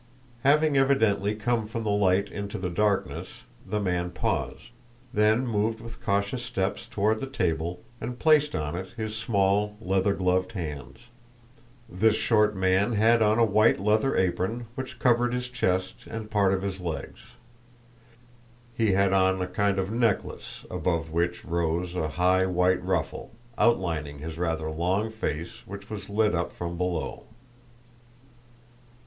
[0.41, 4.71] Having evidently come from the light into the darkness, the man paused,
[5.13, 10.15] then moved with cautious steps toward the table and placed on it his small leather
[10.15, 11.01] gloved hands.
[11.87, 16.51] This short man had on a white leather apron which covered his chest and part
[16.51, 17.19] of his legs;
[18.73, 24.17] he had on a kind of necklace above which rose a high white ruffle, outlining
[24.17, 27.25] his rather long face which was lit up from below.